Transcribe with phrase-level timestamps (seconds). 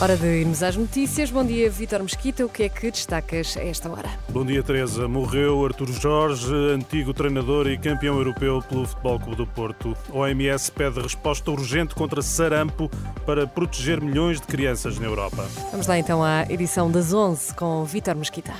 [0.00, 1.28] Hora de irmos às notícias.
[1.28, 2.46] Bom dia, Vítor Mesquita.
[2.46, 4.08] O que é que destacas a esta hora?
[4.28, 5.08] Bom dia, Teresa.
[5.08, 9.96] Morreu Artur Jorge, antigo treinador e campeão europeu pelo Futebol Clube do Porto.
[10.10, 12.88] O OMS pede resposta urgente contra sarampo
[13.26, 15.44] para proteger milhões de crianças na Europa.
[15.72, 18.54] Vamos lá então à edição das 11 com Vítor Mesquita.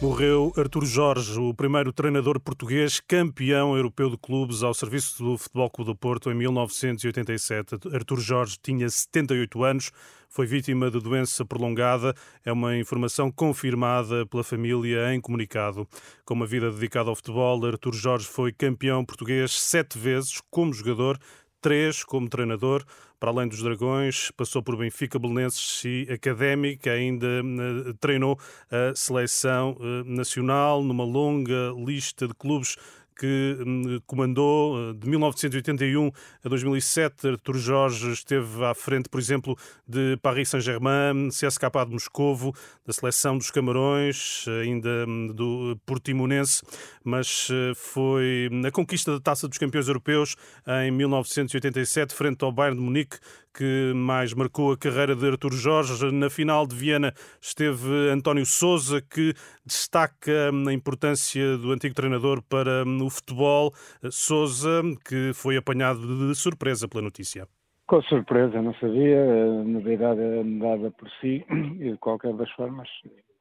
[0.00, 5.68] Morreu Artur Jorge, o primeiro treinador português campeão europeu de clubes ao serviço do Futebol
[5.68, 7.74] Clube do Porto em 1987.
[7.92, 9.90] Artur Jorge tinha 78 anos,
[10.28, 12.14] foi vítima de doença prolongada.
[12.44, 15.84] É uma informação confirmada pela família em comunicado.
[16.24, 21.18] Com uma vida dedicada ao futebol, Artur Jorge foi campeão português sete vezes como jogador,
[21.60, 22.84] três como treinador.
[23.18, 28.38] Para além dos Dragões, passou por Benfica, Belenenses e Académica, ainda uh, treinou
[28.70, 32.76] a seleção uh, nacional numa longa lista de clubes
[33.18, 36.10] que hum, comandou de 1981
[36.44, 37.28] a 2007.
[37.28, 42.54] Artur Jorge esteve à frente, por exemplo, de Paris Saint-Germain, CSKA de Moscovo,
[42.86, 46.62] da seleção dos Camarões, ainda hum, do Portimonense,
[47.04, 50.36] mas eh, foi na conquista da Taça dos Campeões Europeus
[50.84, 53.18] em 1987, frente ao Bayern de Munique,
[53.58, 56.12] que mais marcou a carreira de Artur Jorge.
[56.12, 59.34] Na final de Viena esteve António Souza, que
[59.66, 63.72] destaca a importância do antigo treinador para o futebol.
[64.12, 67.48] Souza, que foi apanhado de surpresa pela notícia.
[67.88, 69.24] Com surpresa, não sabia.
[69.24, 72.88] A novidade era dada por si e, de qualquer das formas,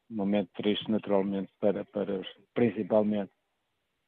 [0.09, 2.21] um momento triste, naturalmente, para, para
[2.55, 3.29] principalmente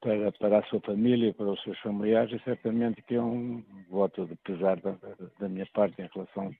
[0.01, 4.25] para, para a sua família, para os seus familiares, e certamente que é um voto
[4.25, 4.95] de pesar da,
[5.39, 6.55] da minha parte em relação,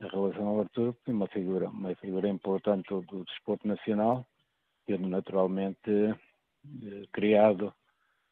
[0.00, 4.26] em relação ao Arthur, é uma figura, uma figura importante do, do desporto nacional,
[4.86, 7.72] tendo naturalmente eh, criado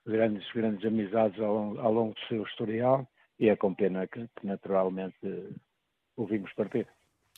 [0.06, 3.06] grandes, grandes amizades ao, longo, ao longo do seu historial,
[3.38, 5.50] e é com pena que, que naturalmente eh,
[6.16, 6.86] o vimos partir.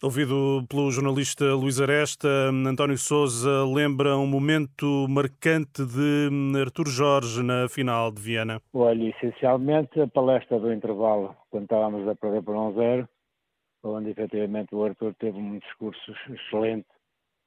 [0.03, 6.29] Ouvido pelo jornalista Luís Aresta, António Souza lembra um momento marcante de
[6.61, 8.61] Artur Jorge na final de Viena.
[8.75, 13.09] Olha, essencialmente a palestra do intervalo, quando estávamos a perder por um zero,
[13.83, 16.87] onde efetivamente o Artur teve um discurso excelente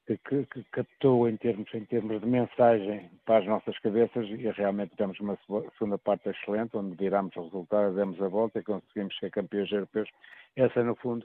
[0.08, 4.50] que, que, que, captou em termos, em termos de mensagem para as nossas cabeças e
[4.58, 5.38] realmente tivemos uma
[5.78, 10.10] segunda parte excelente, onde virámos o resultado, demos a volta e conseguimos ser campeões europeus.
[10.56, 11.24] Essa, no fundo,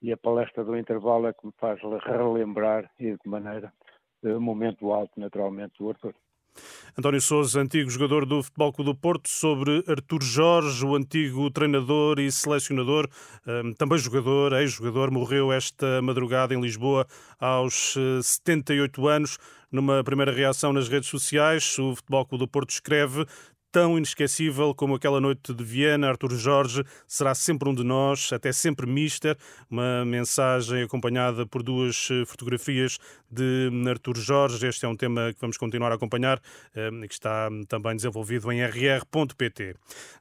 [0.00, 3.72] e a palestra do intervalo é que me faz relembrar e de que maneira
[4.22, 6.14] o momento alto, naturalmente, do Arthur.
[6.96, 12.18] António Souza, antigo jogador do Futebol Clube do Porto, sobre Artur Jorge, o antigo treinador
[12.18, 13.08] e selecionador,
[13.46, 17.06] hum, também jogador, ex-jogador, morreu esta madrugada em Lisboa
[17.38, 19.38] aos 78 eh, anos.
[19.70, 23.24] Numa primeira reação nas redes sociais, o Futebol Clube do Porto escreve
[23.70, 26.08] tão inesquecível como aquela noite de Viena.
[26.08, 29.36] Arthur Jorge será sempre um de nós, até sempre mister.
[29.70, 32.98] Uma mensagem acompanhada por duas eh, fotografias
[33.30, 34.66] de Arthur Jorge.
[34.66, 36.40] Este é um tema que vamos continuar a acompanhar
[36.74, 39.74] eh, e que está também desenvolvido em rr.pt.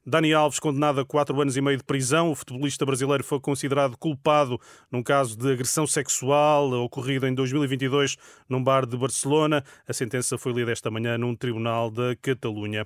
[0.05, 2.31] Dani Alves, condenado a quatro anos e meio de prisão.
[2.31, 4.59] O futebolista brasileiro foi considerado culpado
[4.91, 8.17] num caso de agressão sexual ocorrido em 2022
[8.49, 9.63] num bar de Barcelona.
[9.87, 12.85] A sentença foi lida esta manhã num tribunal da Catalunha.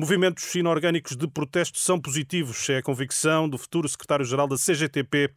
[0.00, 5.28] Movimentos inorgânicos de protesto são positivos, é a convicção do futuro secretário-geral da CGTP,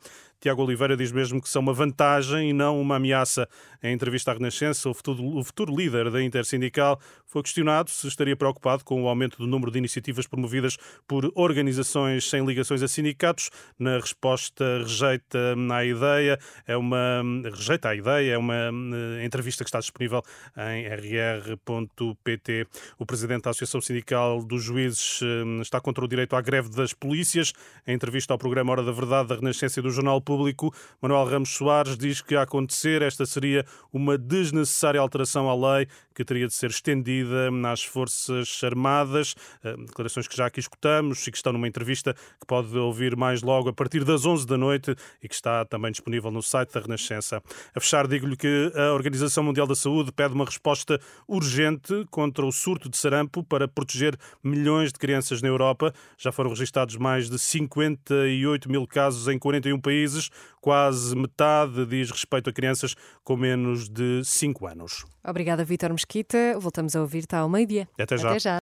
[0.42, 3.48] Tiago Oliveira diz mesmo que são uma vantagem e não uma ameaça.
[3.84, 8.36] Em entrevista à Renascença, o futuro, o futuro líder da Intersindical foi questionado se estaria
[8.36, 10.78] preocupado com o aumento do número de iniciativas promovidas
[11.08, 13.52] por organizações sem ligações a sindicatos.
[13.78, 19.70] Na resposta, rejeita a ideia, é uma rejeita a ideia, é uma eh, entrevista que
[19.70, 20.24] está disponível
[20.58, 22.68] em rr.pt.
[22.98, 26.94] O presidente da Associação Sindical dos Juízes eh, está contra o direito à greve das
[26.94, 27.54] polícias.
[27.88, 30.74] Em entrevista ao programa Hora da Verdade da Renascença e do Jornal público.
[31.02, 36.24] Manuel Ramos Soares diz que a acontecer esta seria uma desnecessária alteração à lei que
[36.24, 39.36] teria de ser estendida às Forças Armadas.
[39.64, 43.42] Eh, declarações que já aqui escutamos e que estão numa entrevista que pode ouvir mais
[43.42, 46.80] logo a partir das 11 da noite e que está também disponível no site da
[46.80, 47.42] Renascença.
[47.76, 52.52] A fechar, digo-lhe que a Organização Mundial da Saúde pede uma resposta urgente contra o
[52.52, 55.94] surto de sarampo para proteger milhões de crianças na Europa.
[56.18, 59.82] Já foram registados mais de 58 mil casos em 41
[60.22, 60.30] países,
[60.60, 65.06] quase metade diz respeito a crianças com menos de 5 anos.
[65.24, 66.58] Obrigada, Vítor Mesquita.
[66.60, 67.88] Voltamos a ouvir-te ao meio-dia.
[68.00, 68.30] Até já.
[68.30, 68.60] Até já.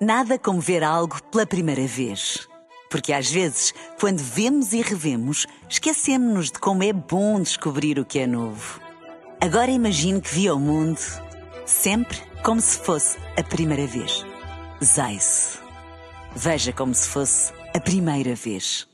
[0.00, 2.48] Nada como ver algo pela primeira vez.
[2.90, 8.20] Porque às vezes, quando vemos e revemos, esquecemos-nos de como é bom descobrir o que
[8.20, 8.80] é novo.
[9.40, 10.98] Agora imagine que viu o mundo
[11.66, 14.24] sempre como se fosse a primeira vez.
[14.82, 15.60] Zais.
[16.34, 18.87] Veja como se fosse a primeira vez.